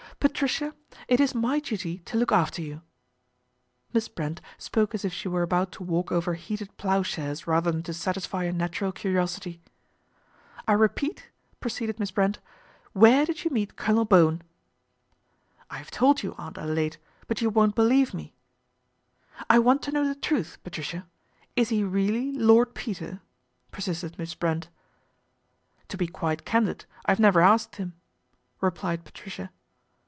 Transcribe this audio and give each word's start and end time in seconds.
"Patricia, 0.31 0.75
it 1.07 1.19
is 1.19 1.33
my 1.33 1.59
duty 1.59 1.97
to 2.05 2.15
look 2.15 2.31
after 2.31 2.61
you." 2.61 2.83
Miss 3.91 4.07
Brent 4.07 4.39
spoke 4.59 4.93
as 4.93 5.03
if 5.03 5.11
she 5.11 5.27
were 5.27 5.41
about 5.41 5.71
to 5.71 5.83
walk 5.83 6.11
over 6.11 6.35
heated 6.35 6.77
ploughshares 6.77 7.47
rather 7.47 7.71
than 7.71 7.81
to 7.81 7.91
satisfy 7.93 8.43
a 8.43 8.53
natural 8.53 8.91
curiosity." 8.91 9.63
I 10.67 10.73
repeat," 10.73 11.29
proceeded 11.59 11.99
Miss 11.99 12.11
Brent," 12.11 12.37
where 12.93 13.25
did 13.25 13.43
you 13.43 13.49
meet 13.49 13.75
Colonel 13.75 14.05
Bowen?"" 14.05 14.43
I 15.71 15.77
have 15.79 15.89
told 15.89 16.21
you, 16.21 16.35
Aunt 16.37 16.59
Adelaide, 16.59 16.97
but 17.25 17.41
you 17.41 17.49
won't 17.49 17.73
believe 17.73 18.13
me."" 18.13 18.35
I 19.49 19.57
want 19.57 19.81
to 19.83 19.91
know 19.91 20.07
the 20.07 20.13
truth, 20.13 20.59
Patricia. 20.63 21.07
Is 21.55 21.69
he 21.69 21.83
really 21.83 22.31
Lord 22.31 22.75
Peter?" 22.75 23.21
persisted 23.71 24.19
Miss 24.19 24.35
Brent.' 24.35 24.69
To 25.89 25.97
be 25.97 26.05
quite 26.05 26.45
candid, 26.45 26.85
I've 27.07 27.19
never 27.19 27.41
asked 27.41 27.77
him," 27.77 27.93
replied 28.61 29.03
Patricia. 29.03 29.49